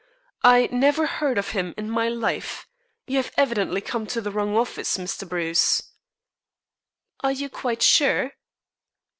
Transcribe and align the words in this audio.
"I 0.43 0.67
never 0.71 1.05
heard 1.05 1.37
of 1.37 1.49
him 1.49 1.75
in 1.77 1.87
my 1.87 2.07
life. 2.09 2.65
You 3.05 3.17
have 3.17 3.31
evidently 3.37 3.81
come 3.81 4.07
to 4.07 4.19
the 4.19 4.31
wrong 4.31 4.57
office, 4.57 4.97
Mr. 4.97 5.29
Bruce." 5.29 5.91
"Are 7.19 7.31
you 7.31 7.49
quite 7.51 7.83
sure?" 7.83 8.31